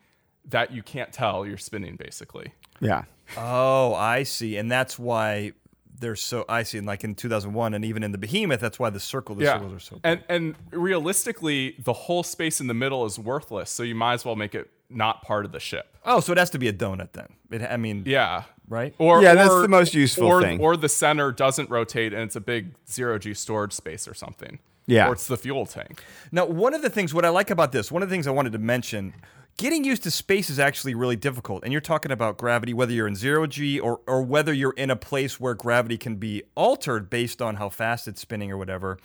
[0.51, 2.53] that you can't tell you're spinning, basically.
[2.81, 3.05] Yeah.
[3.37, 5.53] Oh, I see, and that's why
[6.01, 6.45] they're so.
[6.49, 9.35] I see, and like in 2001, and even in the Behemoth, that's why the circle,
[9.37, 9.97] the circles are so.
[9.97, 10.03] Big.
[10.05, 13.71] And and realistically, the whole space in the middle is worthless.
[13.71, 15.97] So you might as well make it not part of the ship.
[16.05, 17.29] Oh, so it has to be a donut then.
[17.51, 18.45] It, I mean, Yeah.
[18.69, 18.93] right?
[18.99, 20.61] Or Yeah, that's the most useful or, thing.
[20.61, 24.59] Or the center doesn't rotate and it's a big zero G storage space or something.
[24.87, 25.07] Yeah.
[25.09, 26.03] or it's the fuel tank.
[26.33, 28.33] Now, one of the things, what I like about this, one of the things I
[28.33, 29.15] wanted to mention,
[29.57, 31.65] getting used to space is actually really difficult.
[31.65, 34.91] And you're talking about gravity, whether you're in zero G or, or whether you're in
[34.91, 38.99] a place where gravity can be altered based on how fast it's spinning or whatever.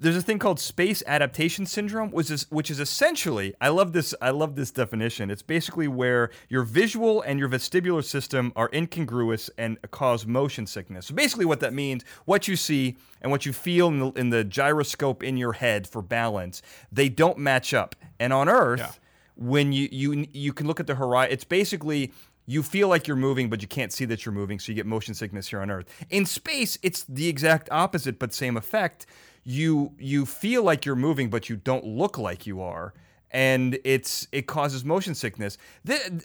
[0.00, 4.14] There's a thing called space adaptation syndrome, which is which is essentially I love this
[4.22, 5.28] I love this definition.
[5.28, 11.06] It's basically where your visual and your vestibular system are incongruous and cause motion sickness.
[11.06, 14.30] So basically, what that means, what you see and what you feel in the, in
[14.30, 17.96] the gyroscope in your head for balance, they don't match up.
[18.20, 18.92] And on Earth, Yeah.
[19.38, 22.12] When you you you can look at the horizon, it's basically
[22.46, 24.86] you feel like you're moving, but you can't see that you're moving, so you get
[24.86, 25.86] motion sickness here on Earth.
[26.10, 29.06] In space, it's the exact opposite, but same effect.
[29.44, 32.94] You you feel like you're moving, but you don't look like you are,
[33.30, 35.56] and it's it causes motion sickness.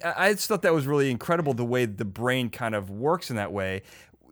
[0.03, 3.35] I just thought that was really incredible the way the brain kind of works in
[3.35, 3.83] that way.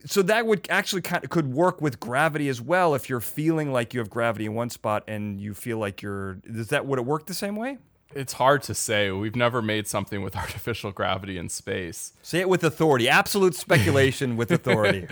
[0.05, 2.95] So that would actually kind of could work with gravity as well.
[2.95, 6.35] If you're feeling like you have gravity in one spot and you feel like you're,
[6.35, 7.77] does that would it work the same way?
[8.15, 9.11] It's hard to say.
[9.11, 12.13] We've never made something with artificial gravity in space.
[12.21, 13.09] Say it with authority.
[13.09, 15.07] Absolute speculation with authority.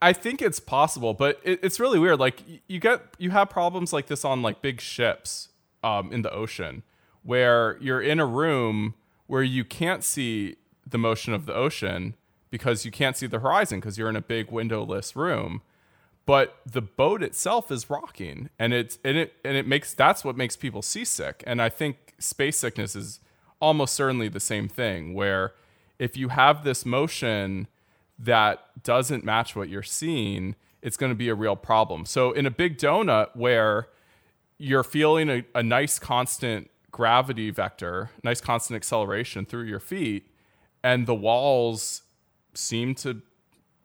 [0.00, 2.18] I think it's possible, but it, it's really weird.
[2.20, 5.48] Like you get you have problems like this on like big ships
[5.82, 6.82] um, in the ocean,
[7.22, 8.94] where you're in a room
[9.26, 12.14] where you can't see the motion of the ocean
[12.50, 15.62] because you can't see the horizon because you're in a big windowless room.
[16.26, 20.36] But the boat itself is rocking, and it's and it and it makes that's what
[20.36, 21.44] makes people seasick.
[21.46, 23.20] And I think space sickness is
[23.60, 25.52] almost certainly the same thing, where
[25.98, 27.68] if you have this motion
[28.18, 32.06] that doesn't match what you're seeing, it's going to be a real problem.
[32.06, 33.88] So in a big donut where
[34.58, 40.30] you're feeling a, a nice constant gravity vector, nice constant acceleration through your feet,
[40.82, 42.02] and the walls
[42.54, 43.20] seem to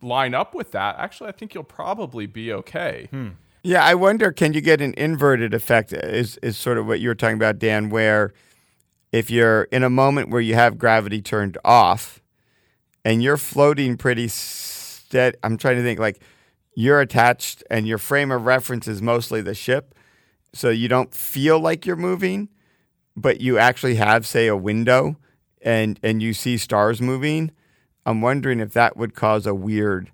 [0.02, 3.08] line up with that, actually, I think you'll probably be okay.
[3.10, 3.28] Hmm.
[3.62, 7.08] Yeah, I wonder can you get an inverted effect is is sort of what you
[7.08, 8.32] were talking about Dan where
[9.12, 12.22] if you're in a moment where you have gravity turned off
[13.04, 16.22] and you're floating pretty steady I'm trying to think like
[16.74, 19.94] you're attached and your frame of reference is mostly the ship
[20.54, 22.48] so you don't feel like you're moving
[23.14, 25.16] but you actually have say a window
[25.60, 27.50] and and you see stars moving
[28.06, 30.10] I'm wondering if that would cause a weird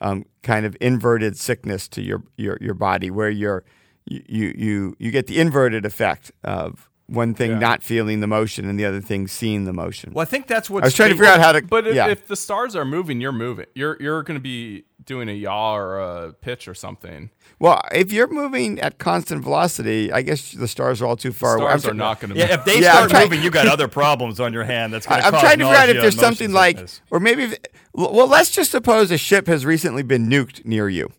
[0.00, 3.64] um, kind of inverted sickness to your, your, your body where you're,
[4.06, 7.58] you, you, you, get the inverted effect of one thing Yeah.
[7.58, 10.12] not feeling the motion and the other thing seeing the motion.
[10.12, 11.62] Well, I think that's what I was trying to figure out how to.
[11.62, 12.08] But if, yeah.
[12.08, 13.66] if the stars are moving, you're moving.
[13.74, 17.30] You're you're going to be doing a yaw or a pitch or something.
[17.58, 21.56] well, if you're moving at constant velocity, I guess the stars are all too far
[21.56, 21.72] away.
[21.72, 22.38] I'm Stars are not going to.
[22.38, 24.92] Yeah, if they Yeah, I'm start trying- moving, you got other problems on your hand.
[24.92, 26.78] That's going I, to I'm trying to figure out if there's something like,
[27.10, 27.58] or maybe, if,
[27.92, 31.10] well, let's just suppose a ship has recently been nuked near you,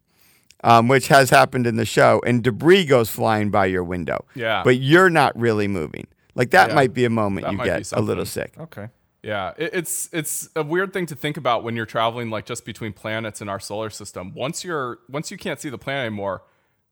[0.64, 4.26] um, which has happened in the show, and debris goes flying by your window.
[4.36, 4.62] Yeah.
[4.64, 6.08] But you're not really moving.
[6.36, 6.76] Like that Yeah.
[6.76, 8.54] might be a moment That you get a little sick.
[8.60, 8.88] Okay.
[9.24, 12.66] Yeah, it, it's it's a weird thing to think about when you're traveling like just
[12.66, 14.34] between planets in our solar system.
[14.34, 16.44] Once you're once you can't see the planet anymore,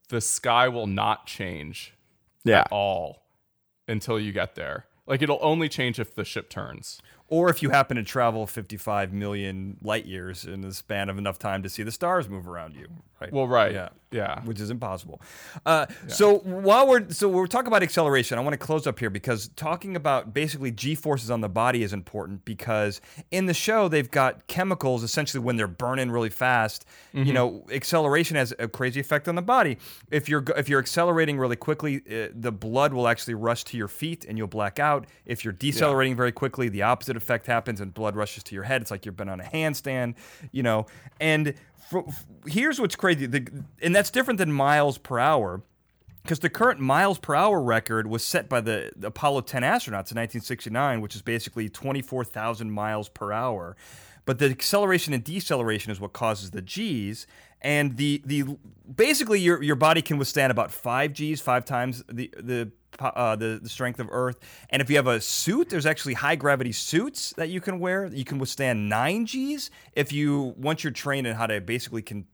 [0.08, 1.94] the sky will not change
[2.44, 2.60] Yeah.
[2.60, 3.22] at all
[3.88, 4.86] until you get there.
[5.06, 7.00] Like it'll only change if the ship turns.
[7.26, 11.38] Or if you happen to travel 55 million light years in the span of enough
[11.38, 12.88] time to see the stars move around you,
[13.20, 13.32] right?
[13.32, 13.72] Well, right.
[13.72, 13.88] Yeah.
[14.12, 14.40] Yeah.
[14.42, 15.20] Which is impossible.
[15.64, 19.08] Uh, So while we're so we're talking about acceleration, I want to close up here
[19.10, 23.86] because talking about basically g forces on the body is important because in the show
[23.88, 26.84] they've got chemicals essentially when they're burning really fast.
[27.12, 29.78] You know, acceleration has a crazy effect on the body.
[30.10, 33.88] If you're if you're accelerating really quickly, uh, the blood will actually rush to your
[33.88, 35.06] feet and you'll black out.
[35.24, 38.82] If you're decelerating very quickly, the opposite effect happens and blood rushes to your head.
[38.82, 40.14] It's like you've been on a handstand,
[40.50, 40.86] you know.
[41.20, 41.54] And
[41.90, 43.46] fr- f- here's what's crazy, the,
[43.82, 45.60] and that's different than miles per hour
[46.22, 50.08] because the current miles per hour record was set by the, the Apollo 10 astronauts
[50.10, 53.76] in 1969, which is basically 24,000 miles per hour.
[54.24, 57.26] But the acceleration and deceleration is what causes the G's,
[57.60, 58.56] and the the
[58.94, 63.60] basically your your body can withstand about five G's, five times the the uh, the,
[63.62, 64.38] the strength of Earth.
[64.70, 68.06] And if you have a suit, there's actually high gravity suits that you can wear.
[68.06, 72.26] You can withstand nine G's if you once you're trained in how to basically can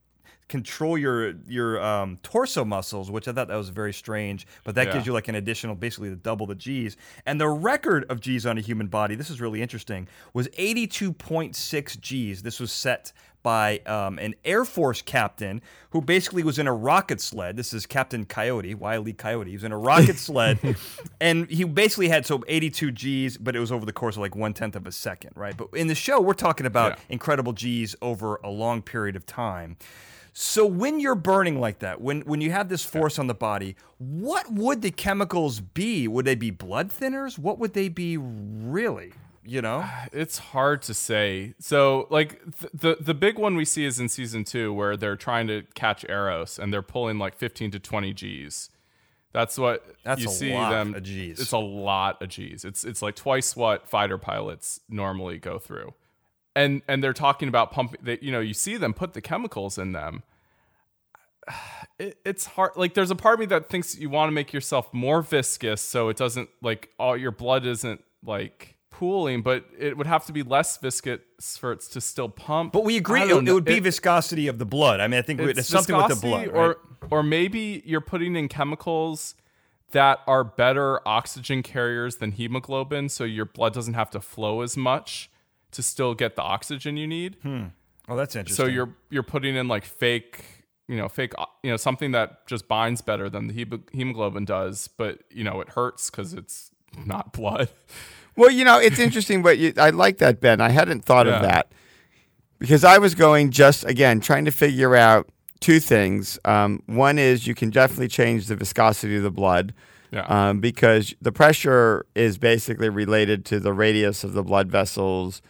[0.49, 4.47] control your your um, torso muscles, which I thought that was very strange.
[4.65, 4.93] But that Yeah.
[4.95, 6.97] gives you like an additional, basically, to double the G's.
[7.27, 12.01] And the record of G's on a human body, this is really interesting, was 82.6
[12.01, 12.43] G's.
[12.43, 17.21] This was set by um, an Air Force captain who basically was in a rocket
[17.21, 17.57] sled.
[17.57, 19.51] This is Captain Coyote, Wiley Coyote.
[19.51, 20.59] He was in a rocket sled,
[21.21, 24.35] and he basically had so 82 G's, but it was over the course of like
[24.35, 25.57] one tenth of a second, right?
[25.57, 27.05] But in the show, we're talking about Yeah.
[27.11, 29.77] incredible G's over a long period of time.
[30.39, 33.75] So when you're burning like that, when when you have this force on the body,
[33.97, 36.07] what would the chemicals be?
[36.07, 37.39] Would they be blood thinners?
[37.39, 39.15] What would they be really?
[39.43, 39.89] You know?
[40.13, 41.55] It's hard to say.
[41.59, 45.17] So, like th- the the big one we see is in season two, where they're
[45.17, 48.69] trying to catch Eros and they're pulling like 15 to 20 G's.
[49.33, 50.95] That's what That's you a see lot them.
[50.95, 51.41] of Gs.
[51.41, 52.63] It's a lot of G's.
[52.67, 55.95] It's it's like twice what fighter pilots normally go through,
[56.57, 58.01] and and they're talking about pumping.
[58.03, 60.25] That you know you see them put the chemicals in them.
[61.99, 62.73] It, it's hard.
[62.77, 65.81] Like there's a part of me that thinks you want to make yourself more viscous,
[65.81, 70.33] so it doesn't like all your blood isn't like pooling, but it would have to
[70.33, 72.75] be less viscous for it to still pump.
[72.75, 75.01] But we agree it, it would be It- viscosity of the blood.
[75.01, 76.55] I mean, I think it's, it's something with the blood, right?
[76.55, 76.77] or
[77.11, 79.35] or maybe you're putting in chemicals
[79.93, 84.77] that are better oxygen carriers than hemoglobin, so your blood doesn't have to flow as
[84.77, 85.31] much
[85.73, 87.37] to still get the oxygen you need.
[88.09, 88.65] oh, that's interesting.
[88.67, 90.45] So you're you're putting in like fake,
[90.89, 95.21] you know, fake, you know, something that just binds better than the hemoglobin does, but
[95.31, 96.71] you know, it hurts because it's
[97.05, 97.69] not blood.
[98.39, 100.61] Well, you know, it's interesting, but you, I like that, Ben.
[100.61, 101.37] I hadn't thought Yeah.
[101.37, 101.73] of that
[102.59, 105.27] because I was going just again trying to figure out
[105.61, 106.39] two things.
[106.45, 109.73] Um, one is you can definitely change the viscosity of the blood
[110.13, 110.27] Yeah.
[110.29, 115.41] um, because the pressure is basically related to the radius of the blood vessels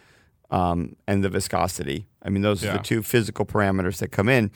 [0.51, 2.07] um, and the viscosity.
[2.23, 4.51] I mean, those are the two physical parameters that come in.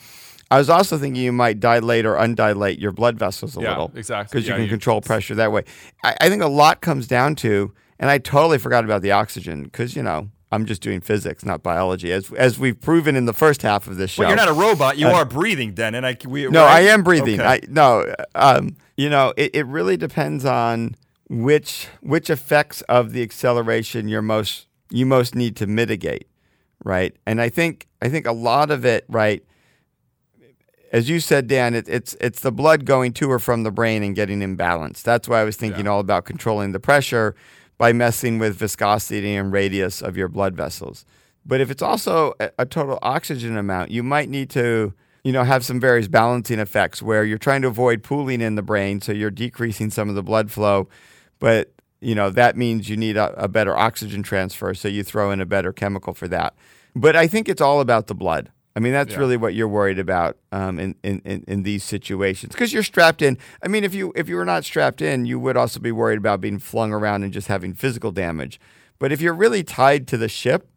[0.50, 3.92] I was also thinking you might dilate or undilate your blood vessels a Yeah, little.
[3.94, 4.36] exactly.
[4.38, 5.64] Because you can you- control pressure that way.
[6.04, 9.62] I, I think a lot comes down to, and I totally forgot about the oxygen
[9.64, 13.32] because, you know, I'm just doing physics, not biology, as, as we've proven in the
[13.32, 14.22] first half of this show.
[14.24, 14.98] Well, you're not a robot.
[14.98, 16.76] You are breathing, then, and I we, No, right?
[16.76, 17.40] I am breathing.
[17.40, 17.48] Okay.
[17.48, 20.96] I no, um, you know, it, it really depends on
[21.30, 26.26] which which effects of the acceleration you're most you most need to mitigate,
[26.84, 27.16] right?
[27.26, 29.42] And I think I think a lot of it, right,
[30.92, 34.02] as you said, Dan, it, it's it's the blood going to or from the brain
[34.02, 35.02] and getting imbalanced.
[35.02, 35.92] That's why I was thinking Yeah.
[35.92, 37.34] all about controlling the pressure
[37.78, 41.04] by messing with viscosity and radius of your blood vessels.
[41.44, 44.92] But if it's also a, a total oxygen amount, you might need to,
[45.24, 48.62] you know, have some various balancing effects where you're trying to avoid pooling in the
[48.62, 50.88] brain, so you're decreasing some of the blood flow,
[51.40, 55.30] but you know that means you need a, a better oxygen transfer, so you throw
[55.30, 56.54] in a better chemical for that.
[56.94, 58.50] But I think it's all about the blood.
[58.74, 59.18] I mean, that's Yeah.
[59.18, 63.20] really what you're worried about um, in, in, in, in these situations because you're strapped
[63.22, 63.36] in.
[63.62, 66.18] I mean, if you if you were not strapped in, you would also be worried
[66.18, 68.58] about being flung around and just having physical damage.
[68.98, 70.68] But if you're really tied to the ship,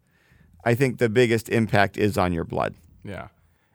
[0.66, 2.76] I think the biggest impact is on your blood.
[3.04, 3.28] Yeah.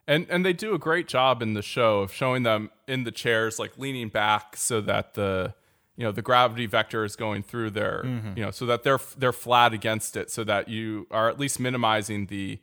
[0.06, 3.12] And and they do a great job in the show of showing them in the
[3.12, 5.54] chairs like leaning back so that the
[6.00, 8.02] you know the gravity vector is going through their
[8.34, 11.60] you know so that they're they're flat against it so that you are at least
[11.60, 12.58] minimizing the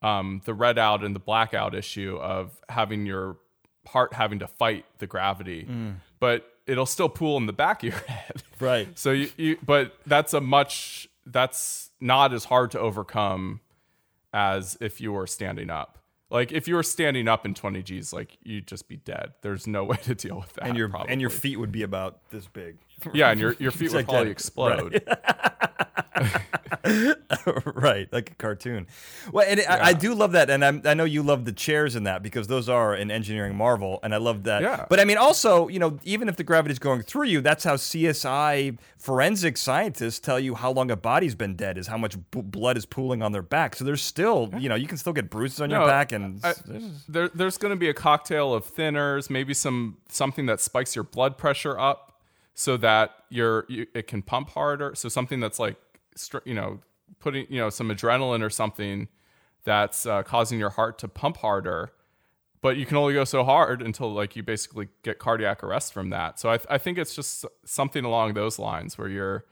[0.00, 3.36] um the red out and the blackout issue of having your
[3.86, 5.66] heart having to fight the gravity.
[6.20, 8.42] But it'll still pool in the back of your head.
[8.58, 8.98] Right.
[8.98, 13.60] So you, you but that's a much that's not as hard to overcome
[14.32, 15.98] as if you were standing up.
[16.30, 19.32] Like if you were standing up in 20 G's, like you'd just be dead.
[19.42, 20.66] There's no way to deal with that.
[20.68, 21.12] and your probably.
[21.12, 22.78] and your feet would be about this big.
[23.12, 24.32] yeah, and your your feet would probably Gigantic.
[24.32, 25.02] explode.
[25.06, 25.86] right,
[28.12, 28.86] like a cartoon.
[29.32, 31.96] Well, and I, I do love that, and I'm, I know you love the chairs
[31.96, 34.62] in that because those are an engineering marvel, and I love that.
[34.62, 34.86] Yeah.
[34.88, 37.76] But I mean, also, you know, even if the gravity's going through you, that's how
[37.76, 42.42] CSI forensic scientists tell you how long a body's been dead is how much b-
[42.42, 43.76] blood is pooling on their back.
[43.76, 46.54] So there's still, you know, you can still get bruises on your back, and I-
[47.08, 51.04] there, there's going to be a cocktail of thinners, maybe some something that spikes your
[51.04, 52.20] blood pressure up,
[52.54, 54.94] so that your you, it can pump harder.
[54.94, 55.76] So something that's like,
[56.44, 56.80] you know,
[57.18, 59.08] putting you know some adrenaline or something
[59.64, 61.92] that's uh, causing your heart to pump harder.
[62.62, 66.10] But you can only go so hard until like you basically get cardiac arrest from
[66.10, 66.38] that.
[66.38, 69.44] So I, I think it's just something along those lines where you're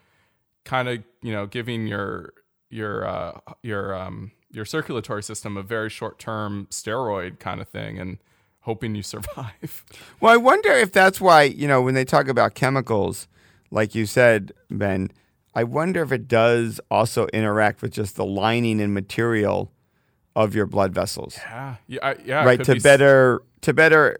[0.64, 2.34] kind of you know giving your
[2.70, 7.98] your uh, your um, your circulatory system a very short term steroid kind of thing
[7.98, 8.18] and
[8.60, 9.84] hoping you survive.
[10.20, 13.28] Well, I wonder if that's why, you know, when they talk about chemicals,
[13.70, 15.10] like you said, Ben,
[15.54, 19.72] I wonder if it does also interact with just the lining and material
[20.36, 21.36] of your blood vessels.
[21.36, 22.44] yeah, yeah, yeah.
[22.44, 24.18] right to be better to better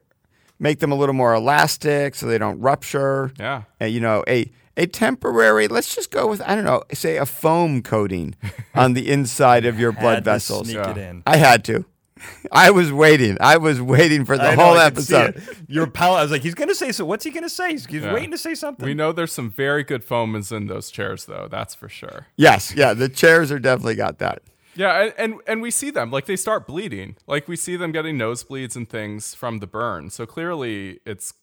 [0.58, 3.32] make them a little more elastic so they don't rupture.
[3.38, 7.16] Yeah, Uh, you know, a a temporary, let's just go with I don't know, say
[7.18, 8.34] a foam coating
[8.74, 10.66] on the inside of your blood had to vessels.
[10.68, 10.90] Sneak Yeah.
[10.90, 11.22] it in.
[11.26, 11.84] I had to.
[12.52, 13.36] I was waiting.
[13.40, 15.42] I was waiting for the I know, whole I episode.
[15.68, 17.04] Your pal, I was like, he's gonna say so.
[17.04, 17.70] What's he gonna say?
[17.72, 18.12] He's, he's Yeah.
[18.14, 18.84] waiting to say something.
[18.86, 21.48] we know there's some very good foamers in those chairs, though.
[21.50, 22.26] That's for sure.
[22.36, 24.42] Yes, yeah, the chairs are definitely got that.
[24.74, 27.16] Yeah, and, and and we see them like they start bleeding.
[27.26, 30.10] Like we see them getting nosebleeds and things from the burn.
[30.10, 31.34] So clearly, it's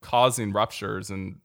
[0.00, 1.36] causing ruptures and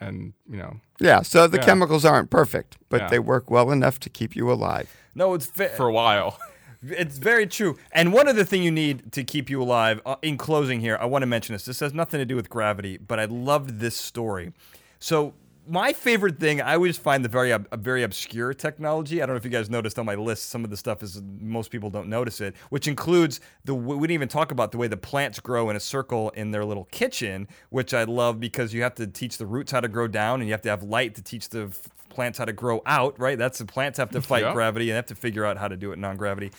[0.00, 1.64] and you know Yeah, so the Yeah.
[1.64, 3.08] chemicals aren't perfect, but Yeah.
[3.08, 4.88] they work well enough to keep you alive.
[5.14, 6.38] No, it's fa- for a while.
[6.90, 7.76] It's very true.
[7.92, 11.06] And one other thing you need to keep you alive, uh, in closing here, I
[11.06, 11.64] want to mention this.
[11.64, 14.52] This has nothing to do with gravity, but I loved this story.
[14.98, 15.34] So,
[15.66, 19.22] my favorite thing, I always find the very a very obscure technology.
[19.22, 21.22] I don't know if you guys noticed on my list, some of the stuff is
[21.40, 24.88] most people don't notice it, which includes the we didn't even talk about the way
[24.88, 28.82] the plants grow in a circle in their little kitchen, which I love because you
[28.82, 31.14] have to teach the roots how to grow down and you have to have light
[31.14, 31.74] to teach the
[32.14, 33.36] plants how to grow out, right?
[33.36, 34.52] That's the plants have to fight Yeah.
[34.52, 36.52] gravity and have to figure out how to do it non gravity.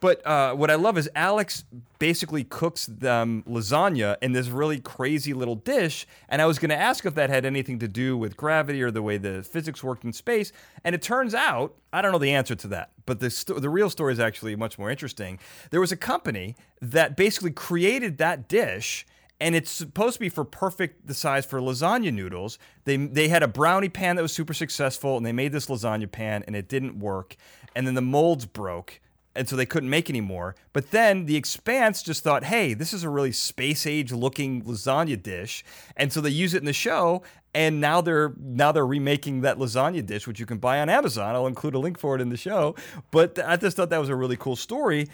[0.00, 1.62] But uh, what I love is Alex
[2.00, 6.08] basically cooks them lasagna in this really crazy little dish.
[6.28, 8.90] And I was going to ask if that had anything to do with gravity or
[8.90, 10.50] the way the physics worked in space.
[10.82, 12.90] And it turns out I don't know the answer to that.
[13.06, 15.38] But the sto- the real story is actually much more interesting.
[15.70, 19.06] There was a company that basically created that dish
[19.42, 22.60] and it's supposed to be for perfect the size for lasagna noodles.
[22.84, 26.10] They they had a brownie pan that was super successful, and they made this lasagna
[26.10, 27.34] pan, and it didn't work.
[27.74, 29.00] And then the molds broke,
[29.34, 30.54] and so they couldn't make any more.
[30.72, 35.20] But then the Expanse just thought, hey, this is a really space age looking lasagna
[35.20, 35.64] dish,
[35.96, 37.24] and so they use it in the show.
[37.54, 41.34] And now they're now they're remaking that lasagna dish, which you can buy on Amazon.
[41.34, 42.74] I'll include a link for it in the show.
[43.10, 45.08] But I just thought that was a really cool story.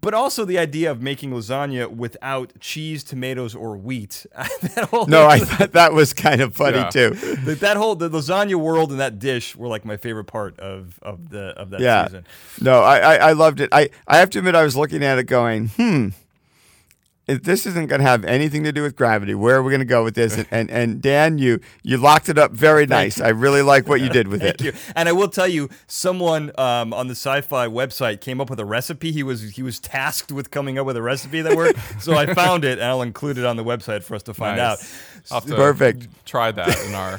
[0.00, 4.24] But also the idea of making lasagna without cheese, tomatoes, or wheat.
[4.34, 6.88] that whole No, I thought that was kind of funny Yeah.
[6.88, 7.10] too.
[7.44, 10.98] that, that whole the lasagna world and that dish were like my favorite part of
[11.02, 12.06] of the of that Yeah.
[12.06, 12.26] season.
[12.62, 13.68] No, I, I, I loved it.
[13.70, 16.08] I, I have to admit, I was looking at it going, hmm,
[17.28, 19.80] if this isn't going to have anything to do with gravity, where are we going
[19.80, 20.36] to go with this?
[20.36, 23.20] And, and, and Dan, you, you locked it up very nice.
[23.20, 24.58] I really like what you did with it.
[24.58, 24.80] Thank you.
[24.96, 28.64] And I will tell you, someone um, on the sci-fi website came up with a
[28.64, 29.12] recipe.
[29.12, 31.78] He was he was tasked with coming up with a recipe that worked.
[32.02, 34.56] so I found it, and I'll include it on the website for us to find
[34.56, 34.82] Nice.
[35.11, 35.11] out.
[35.30, 36.08] I'll have to Perfect.
[36.26, 37.16] Try that in our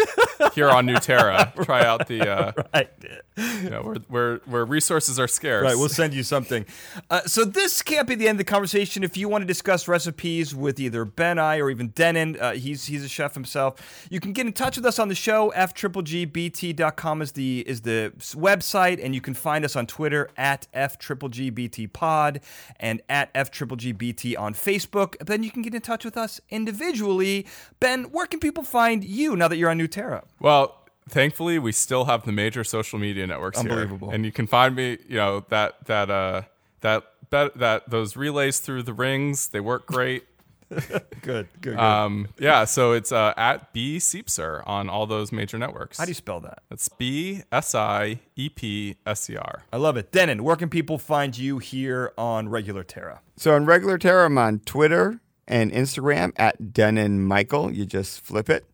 [0.54, 1.54] here on New Terra.
[1.64, 2.90] Try out the uh, Right.
[3.38, 5.64] you know, where where where resources are scarce.
[5.64, 6.66] Right, we'll send you something.
[7.10, 9.04] Uh, so this can't be the end of the conversation.
[9.04, 12.86] If you want to discuss recipes with either Ben, I, or even Dennin, uh, he's
[12.86, 14.08] he's a chef himself.
[14.10, 15.52] You can get in touch with us on the show.
[15.56, 22.42] fgbt.com is the is the website, and you can find us on Twitter at fggbtpod
[22.80, 25.16] and at fggbt on Facebook.
[25.26, 27.46] Then you can get in touch with us individually.
[27.80, 30.24] Ben, where can people find you now that you're on New Terra?
[30.40, 34.10] Well, thankfully, we still have the major social media networks Unbelievable.
[34.10, 34.98] here, and you can find me.
[35.08, 36.44] You know that that uh
[36.82, 40.26] that that, that those relays through the rings they work great.
[40.70, 41.48] Good, good.
[41.62, 41.78] good.
[41.78, 46.00] um, yeah, so it's uh, at B Siepser on all those major networks.
[46.00, 46.64] How do you spell that?
[46.68, 49.66] That's B S I E P S E R.
[49.72, 50.12] I love it.
[50.12, 53.22] Dennin, where can people find you here on Regular Terra?
[53.38, 55.20] So on regular Terra, I'm on Twitter
[55.54, 57.72] and Instagram at Dennin Michael.
[57.72, 58.66] You just flip it.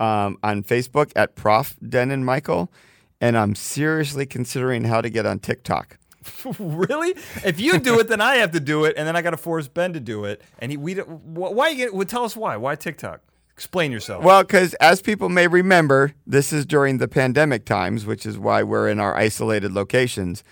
[0.00, 2.72] Um, on Facebook at Prof Dennin Michael.
[3.20, 5.98] And I'm seriously considering how to get on TikTok.
[6.58, 7.10] really?
[7.44, 9.36] If you do it, then I have to do it, and then I got to
[9.36, 10.42] force Ben to do it.
[10.58, 11.68] And he, we, wh- why?
[11.68, 12.56] You get, well, tell us why.
[12.56, 13.20] Why TikTok?
[13.52, 14.24] Explain yourself.
[14.24, 18.62] Well, because as people may remember, this is during the pandemic times, which is why
[18.62, 20.42] we're in our isolated locations.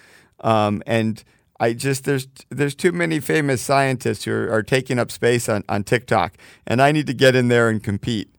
[0.41, 1.25] Um, and
[1.63, 5.63] I just there's there's too many famous scientists who are, are taking up space on,
[5.69, 6.35] on TikTok,
[6.67, 8.35] and I need to get in there and compete.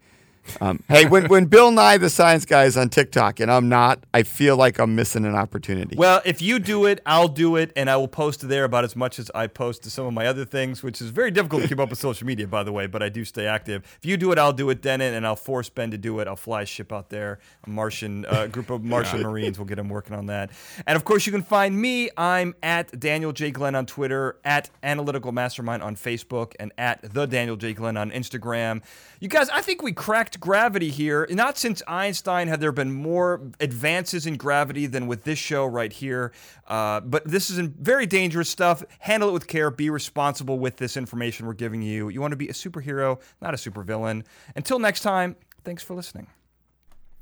[0.62, 4.04] Um, hey, when, when Bill Nye the Science Guy is on TikTok and I'm not,
[4.14, 5.96] I feel like I'm missing an opportunity.
[5.96, 8.96] Well, if you do it, I'll do it, and I will post there about as
[8.96, 11.68] much as I post to some of my other things, which is very difficult to
[11.68, 12.88] keep up with social media, by the way.
[12.88, 13.84] But I do stay active.
[13.98, 16.28] If you do it, I'll do it, Dennin, and I'll force Ben to do it.
[16.28, 19.58] I'll fly a ship out there, a Martian uh, group of Martian Marines.
[19.58, 20.52] We'll get him working on that.
[20.86, 22.10] And of course, you can find me.
[22.18, 27.26] I'm at Daniel J Glenn on Twitter, at Analytical Mastermind on Facebook, and at the
[27.26, 28.82] Daniel J Glenn on Instagram.
[29.20, 31.28] You guys, I think we cracked gravity here.
[31.30, 35.92] Not since Einstein had there been more advances in gravity than with this show right
[35.92, 36.32] here.
[36.68, 38.84] Uh, but this is very dangerous stuff.
[39.00, 39.70] Handle it with care.
[39.72, 42.10] Be responsible with this information we're giving you.
[42.10, 44.26] You want to be a superhero, not a supervillain.
[44.56, 46.28] Until next time, thanks for listening.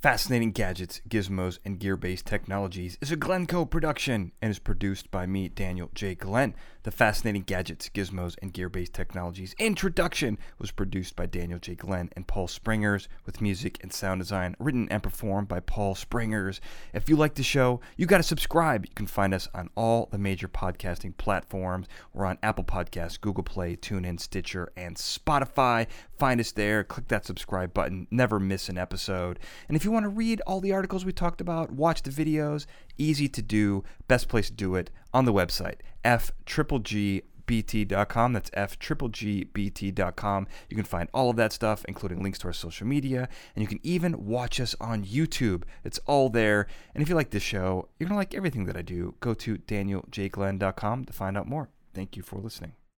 [0.01, 5.27] Fascinating Gadgets, Gizmos, and Gear Based Technologies is a Glencoe production and is produced by
[5.27, 6.15] me, Daniel J.
[6.15, 6.55] Glenn.
[6.83, 11.75] The Fascinating Gadgets, Gizmos, and Gear Based Technologies introduction was produced by Daniel J.
[11.75, 16.59] Glenn and Paul Springers, with music and sound design written and performed by Paul Springers.
[16.91, 18.83] If you like the show, you got to subscribe.
[18.83, 21.85] You can find us on all the major podcasting platforms.
[22.13, 25.85] We're on Apple Podcasts, Google Play, TuneIn, Stitcher, and Spotify.
[26.17, 26.83] Find us there.
[26.83, 28.07] Click that subscribe button.
[28.09, 29.37] Never miss an episode.
[29.67, 32.65] And if you want to read all the articles we talked about, watch the videos,
[32.97, 33.83] easy to do.
[34.07, 38.33] Best place to do it on the website, f triple g bt.com.
[38.33, 40.47] That's f triple g bt.com.
[40.69, 43.67] You can find all of that stuff, including links to our social media, and you
[43.67, 45.63] can even watch us on YouTube.
[45.83, 46.67] It's all there.
[46.93, 49.15] And if you like this show, you're going to like everything that I do.
[49.19, 51.69] Go to danieljglenn.com to find out more.
[51.93, 52.73] Thank you for listening.